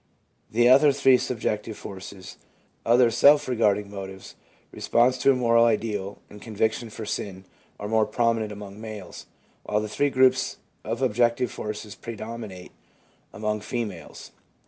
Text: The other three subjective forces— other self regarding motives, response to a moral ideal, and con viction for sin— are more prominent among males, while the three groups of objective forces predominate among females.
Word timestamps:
The 0.49 0.67
other 0.67 0.91
three 0.91 1.19
subjective 1.19 1.77
forces— 1.77 2.37
other 2.87 3.11
self 3.11 3.47
regarding 3.47 3.91
motives, 3.91 4.33
response 4.71 5.15
to 5.19 5.29
a 5.29 5.35
moral 5.35 5.65
ideal, 5.65 6.17
and 6.27 6.41
con 6.41 6.55
viction 6.55 6.91
for 6.91 7.05
sin— 7.05 7.45
are 7.79 7.87
more 7.87 8.07
prominent 8.07 8.51
among 8.51 8.81
males, 8.81 9.27
while 9.61 9.79
the 9.79 9.87
three 9.87 10.09
groups 10.09 10.57
of 10.83 11.03
objective 11.03 11.51
forces 11.51 11.93
predominate 11.93 12.71
among 13.31 13.59
females. 13.61 14.31